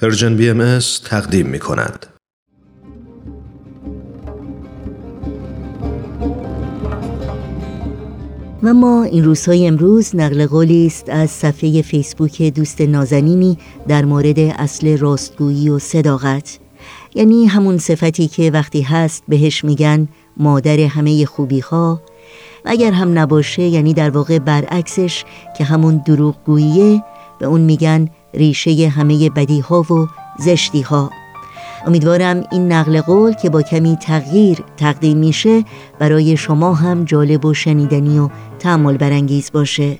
پرژن 0.00 0.36
بی 0.36 0.50
ام 0.50 0.78
تقدیم 1.04 1.46
می 1.46 1.58
کند. 1.58 2.06
و 8.62 8.74
ما 8.74 9.02
این 9.02 9.24
روزهای 9.24 9.66
امروز 9.66 10.16
نقل 10.16 10.46
قولی 10.46 10.86
است 10.86 11.08
از 11.08 11.30
صفحه 11.30 11.82
فیسبوک 11.82 12.42
دوست 12.42 12.80
نازنینی 12.80 13.58
در 13.88 14.04
مورد 14.04 14.38
اصل 14.38 14.98
راستگویی 14.98 15.68
و 15.68 15.78
صداقت 15.78 16.58
یعنی 17.14 17.46
همون 17.46 17.78
صفتی 17.78 18.28
که 18.28 18.50
وقتی 18.50 18.82
هست 18.82 19.22
بهش 19.28 19.64
میگن 19.64 20.08
مادر 20.36 20.80
همه 20.80 21.24
خوبی 21.24 21.60
ها 21.60 22.02
و 22.64 22.68
اگر 22.68 22.92
هم 22.92 23.18
نباشه 23.18 23.62
یعنی 23.62 23.94
در 23.94 24.10
واقع 24.10 24.38
برعکسش 24.38 25.24
که 25.58 25.64
همون 25.64 26.02
دروغگوییه 26.06 27.02
به 27.40 27.46
اون 27.46 27.60
میگن 27.60 28.08
ریشه 28.34 28.88
همه 28.88 29.30
بدی 29.30 29.60
ها 29.60 29.80
و 29.80 30.08
زشتی 30.38 30.82
ها 30.82 31.10
امیدوارم 31.86 32.44
این 32.52 32.72
نقل 32.72 33.00
قول 33.00 33.32
که 33.32 33.50
با 33.50 33.62
کمی 33.62 33.96
تغییر 33.96 34.58
تقدیم 34.76 35.18
میشه 35.18 35.64
برای 35.98 36.36
شما 36.36 36.74
هم 36.74 37.04
جالب 37.04 37.44
و 37.44 37.54
شنیدنی 37.54 38.18
و 38.18 38.28
تعمل 38.58 38.96
برانگیز 38.96 39.50
باشه. 39.52 39.98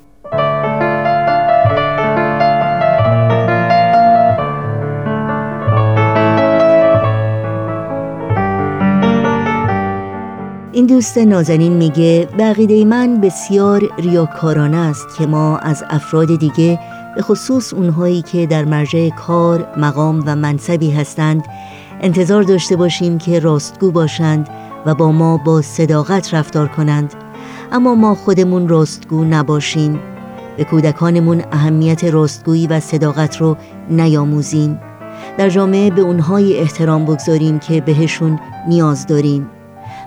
این 10.73 10.87
دوست 10.87 11.19
نازنین 11.19 11.73
میگه 11.73 12.29
بقیده 12.38 12.85
من 12.85 13.21
بسیار 13.21 13.83
ریاکارانه 13.99 14.77
است 14.77 15.07
که 15.19 15.27
ما 15.27 15.59
از 15.59 15.85
افراد 15.91 16.38
دیگه 16.38 16.79
به 17.17 17.23
خصوص 17.23 17.73
اونهایی 17.73 18.23
که 18.23 18.47
در 18.47 18.65
مرجع 18.65 19.09
کار، 19.09 19.69
مقام 19.77 20.23
و 20.27 20.37
منصبی 20.37 20.91
هستند 20.91 21.45
انتظار 22.01 22.43
داشته 22.43 22.77
باشیم 22.77 23.19
که 23.19 23.39
راستگو 23.39 23.91
باشند 23.91 24.49
و 24.87 24.95
با 24.95 25.13
ما 25.13 25.37
با 25.37 25.63
صداقت 25.63 26.35
رفتار 26.35 26.69
کنند. 26.69 27.15
اما 27.73 27.95
ما 27.95 28.15
خودمون 28.15 28.69
راستگو 28.69 29.25
نباشیم. 29.25 30.01
به 30.57 30.65
کودکانمون 30.65 31.43
اهمیت 31.52 32.05
راستگویی 32.05 32.67
و 32.67 32.80
صداقت 32.80 33.37
رو 33.37 33.57
نیاموزیم. 33.91 34.80
در 35.39 35.49
جامعه 35.49 35.91
به 35.91 36.01
اونهای 36.01 36.59
احترام 36.59 37.05
بگذاریم 37.05 37.59
که 37.59 37.80
بهشون 37.80 38.41
نیاز 38.69 39.07
داریم. 39.07 39.47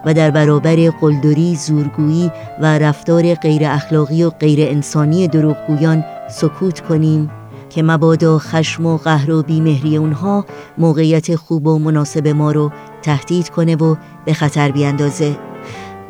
و 0.05 0.13
در 0.13 0.31
برابر 0.31 0.75
قلدری، 1.01 1.55
زورگویی 1.55 2.31
و 2.61 2.79
رفتار 2.79 3.33
غیر 3.33 3.65
اخلاقی 3.65 4.23
و 4.23 4.29
غیر 4.29 4.69
انسانی 4.69 5.27
دروغگویان 5.27 6.05
سکوت 6.29 6.79
کنیم 6.79 7.31
که 7.69 7.83
مبادا 7.83 8.39
خشم 8.39 8.85
و 8.85 8.97
قهر 8.97 9.31
و 9.31 9.43
بیمهری 9.43 9.97
اونها 9.97 10.45
موقعیت 10.77 11.35
خوب 11.35 11.67
و 11.67 11.79
مناسب 11.79 12.27
ما 12.27 12.51
رو 12.51 12.71
تهدید 13.01 13.49
کنه 13.49 13.75
و 13.75 13.95
به 14.25 14.33
خطر 14.33 14.71
بیاندازه. 14.71 15.37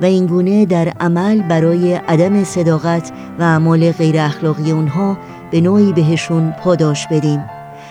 و 0.01 0.05
اینگونه 0.05 0.65
در 0.65 0.89
عمل 0.99 1.41
برای 1.41 1.93
عدم 1.93 2.43
صداقت 2.43 3.11
و 3.39 3.43
اعمال 3.43 3.91
غیر 3.91 4.19
اخلاقی 4.19 4.71
اونها 4.71 5.17
به 5.51 5.61
نوعی 5.61 5.93
بهشون 5.93 6.51
پاداش 6.51 7.07
بدیم. 7.07 7.39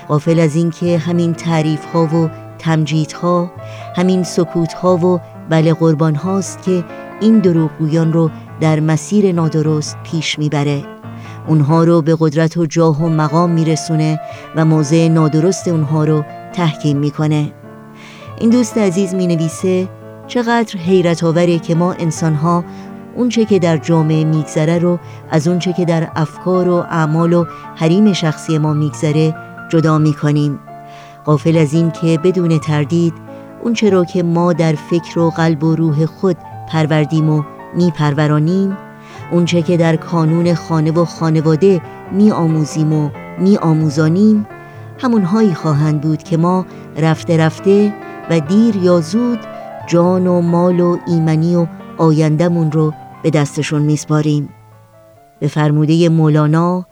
غافل 0.09 0.41
از 0.41 0.56
اینکه 0.56 0.98
همین 0.98 1.34
تعریف 1.34 1.84
ها 1.84 2.05
و 2.06 2.31
تمجید 2.59 3.12
ها 3.12 3.50
همین 3.97 4.23
سکوت 4.23 4.73
ها 4.73 4.97
و 4.97 5.20
بله 5.50 5.75
قربان 5.75 6.15
هاست 6.15 6.62
که 6.62 6.84
این 7.20 7.39
دروغگویان 7.39 8.12
رو 8.12 8.31
در 8.61 8.81
مسیر 8.81 9.33
نادرست 9.33 9.97
پیش 10.03 10.39
می‌بره. 10.39 10.84
اونها 11.46 11.84
رو 11.84 12.02
به 12.02 12.16
قدرت 12.20 12.56
و 12.56 12.66
جاه 12.66 13.04
و 13.04 13.08
مقام 13.08 13.50
میرسونه 13.50 14.20
و 14.56 14.64
موضع 14.64 15.08
نادرست 15.08 15.68
اونها 15.68 16.04
رو 16.04 16.24
تحکیم 16.52 16.98
می‌کنه. 16.98 17.52
این 18.40 18.50
دوست 18.50 18.78
عزیز 18.78 19.14
می 19.14 19.26
نویسه 19.26 19.88
چقدر 20.26 20.78
حیرت 20.78 21.24
آوره 21.24 21.58
که 21.58 21.74
ما 21.74 21.92
انسان 21.92 22.34
ها 22.34 22.64
اونچه 23.16 23.44
که 23.44 23.58
در 23.58 23.76
جامعه 23.76 24.25
میگذره 24.25 24.78
رو 24.78 24.98
از 25.31 25.48
اونچه 25.48 25.72
که 25.72 25.84
در 25.84 26.08
افکار 26.16 26.69
و 26.69 26.75
اعمال 26.75 27.32
و 27.32 27.44
حریم 27.76 28.12
شخصی 28.12 28.58
ما 28.58 28.72
میگذره 28.72 29.34
جدا 29.69 29.98
می‌کنیم. 29.98 30.58
غافل 31.26 31.56
از 31.56 31.75
این 31.75 31.91
که 31.91 32.19
بدون 32.25 32.58
تردید 32.58 33.14
اونچه 33.62 33.91
را 33.91 34.04
که 34.04 34.22
ما 34.22 34.52
در 34.52 34.72
فکر 34.91 35.19
و 35.19 35.31
قلب 35.31 35.64
و 35.64 35.76
روح 35.76 36.06
خود 36.06 36.36
پروردیم 36.72 37.31
و 37.31 37.42
میپرورانیم 37.75 38.76
اونچه 39.32 39.62
که 39.62 39.76
در 39.76 39.97
کانون 39.97 40.54
خانه 40.54 40.93
و 40.93 41.04
خانواده 41.04 41.81
می 42.12 42.31
آموزیم 42.31 42.93
و 42.93 43.10
می 43.38 43.56
آموزانیم 43.56 44.47
همونهایی 44.98 45.54
خواهند 45.54 46.00
بود 46.00 46.22
که 46.22 46.37
ما 46.37 46.66
رفته 46.97 47.37
رفته 47.37 47.94
و 48.31 48.41
دیر 48.41 48.76
یا 48.76 49.00
زود 49.00 49.38
جان 49.87 50.26
و 50.26 50.41
مال 50.41 50.81
و 50.81 50.98
ایمنی 51.06 51.56
و 51.56 51.66
آیندهمون 51.98 52.72
رو 52.72 52.93
به 53.22 53.31
دستشون 53.31 53.82
میسپاریم. 53.82 54.48
به 55.41 55.49
فرموده 55.49 56.09
مولانا 56.09 56.87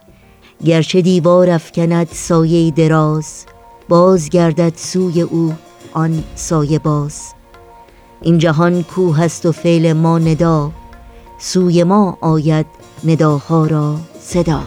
گرچه 0.64 1.00
دیوار 1.00 1.50
افکند 1.50 2.08
سایه 2.10 2.70
دراز 2.70 3.46
باز 3.88 4.28
گردد 4.28 4.72
سوی 4.76 5.20
او 5.20 5.54
آن 5.92 6.24
سایه 6.34 6.78
باز. 6.78 7.34
این 8.22 8.38
جهان 8.38 8.82
کوه 8.82 9.22
است 9.22 9.46
و 9.46 9.52
فعل 9.52 9.92
ما 9.92 10.18
ندا 10.18 10.70
سوی 11.42 11.84
ما 11.84 12.18
آید 12.20 12.66
نداها 13.04 13.66
را 13.66 13.96
صدا. 14.20 14.60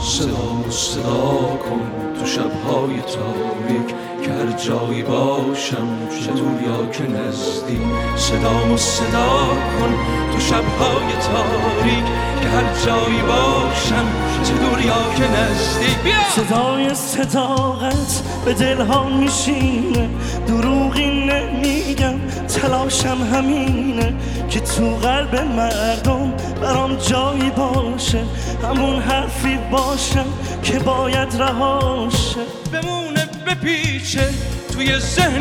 صدا 0.00 0.70
صدا 0.70 1.58
کن 1.62 1.80
تو 2.18 2.26
شبهای 2.26 3.00
تاریک. 3.00 3.94
که 4.26 4.32
هر 4.32 4.52
جایی 4.52 5.02
باشم 5.02 5.88
چه 6.24 6.32
دور 6.32 6.62
یا 6.62 6.90
که 6.92 7.02
نزدیک 7.02 7.80
صدا 8.16 8.74
و 8.74 8.76
صدا 8.76 9.48
کن 9.78 9.94
تو 10.32 10.40
شبهای 10.40 11.12
تاریک. 11.22 12.04
که 12.40 12.48
هر 12.48 12.84
جایی 12.86 13.22
باشم 13.22 14.06
چه 14.44 14.52
دور 14.52 14.80
یا 14.80 15.14
که 15.16 15.30
نزدیک 15.30 15.98
بیا! 16.04 16.14
صدای 16.36 16.94
صداقت 16.94 18.22
به 18.44 18.54
دلها 18.54 19.08
میشینه. 19.08 20.08
دروغی 20.46 21.26
نمیگم 21.26 22.18
تلاشم 22.48 23.18
همینه. 23.32 24.14
که 24.50 24.60
تو 24.60 24.96
قلب 24.96 25.34
مردم 25.34 26.32
برام 26.62 26.96
جایی 26.96 27.50
باشه. 27.50 28.24
همون 28.62 28.98
حرفی 28.98 29.58
باشم 29.70 30.26
که 30.62 30.78
باید 30.78 31.42
رهاشه. 31.42 32.40
بمونه 32.72 33.25
بپیچه 33.46 34.28
توی 34.72 34.98
ذهن 34.98 35.40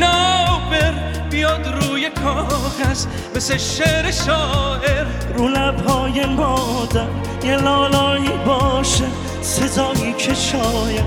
بر 0.71 0.93
بیاد 1.29 1.67
روی 1.67 2.09
کاغذ 2.09 3.05
مثل 3.35 3.57
شعر 3.57 4.11
شاعر. 4.11 5.05
رو 5.37 5.47
لبهای 5.47 6.25
مادر 6.25 7.07
یه 7.43 7.55
لالایی 7.55 8.29
باشه 8.45 9.05
صدایی 9.41 10.13
که 10.17 10.33
شاید 10.33 11.05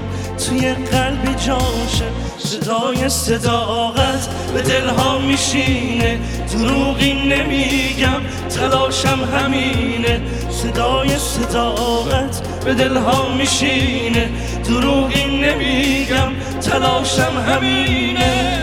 توی 0.49 0.75
قلبی 0.75 1.35
جاشه. 1.35 2.05
صدای 2.39 3.09
صداقت 3.09 4.29
به 4.55 4.63
دلها 4.63 5.19
میشینه 5.19 6.19
دروغی 6.53 7.13
نمیگم 7.13 8.21
تلاشم 8.51 9.19
همینه. 9.35 10.21
صدای 10.51 11.19
صداقت 11.19 12.49
به 12.65 12.75
دلها 12.75 13.29
میشینه 13.29 14.29
دروغی 14.65 15.25
نمیگم 15.25 16.33
تلاشم 16.69 17.39
همینه. 17.47 18.58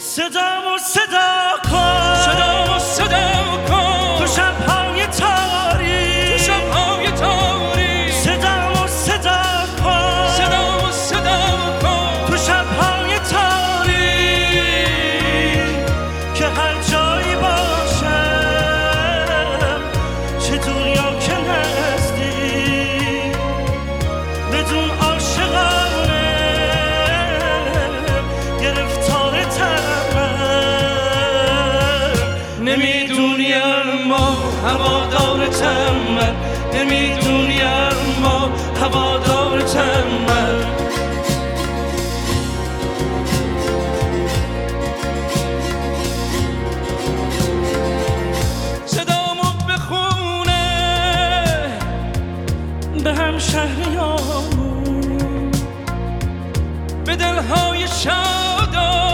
صدا 0.00 0.74
و 0.74 0.78
صدا 0.78 1.63
نمی‌دونی 32.84 33.54
اما 33.54 34.36
هوادار 34.64 35.46
تمن 35.46 36.34
نمی‌دونی 36.74 37.62
اما 37.62 38.50
هوادار 38.80 39.60
تمن 39.60 40.74
شهریامون 53.38 55.50
به 57.04 57.16
دلهای 57.16 57.88
شادا 57.88 58.66
به 58.66 59.13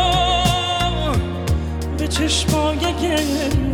چشمای 2.10 2.78
گریون 2.78 3.70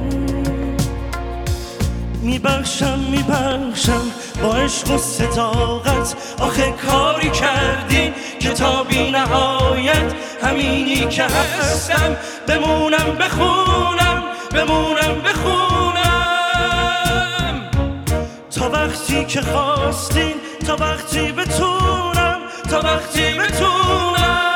میبخشم 2.22 2.98
میبخشم 2.98 4.02
با 4.42 4.54
عشق 4.54 4.90
و 4.90 4.98
صداقت. 4.98 6.16
آخه 6.40 6.74
کاری 6.86 7.30
کردی 7.30 8.12
که 8.40 8.48
تا 8.50 8.82
بی 8.84 9.10
نهایت 9.10 10.14
همینی 10.42 11.06
که 11.06 11.24
هستم. 11.24 12.16
بمونم 12.46 13.16
بخونم 13.20 14.22
بمونم 14.54 15.22
بخونم. 15.24 15.96
تا 18.50 18.70
وقتی 18.70 19.24
که 19.24 19.42
خواستین 19.42 20.34
تا 20.66 20.76
وقتی 20.76 21.32
بتونم 21.32 22.40
تا 22.70 22.80
وقتی 22.80 23.32
بتونم. 23.34 24.55